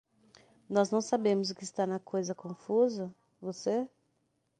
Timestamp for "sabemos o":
0.99-1.55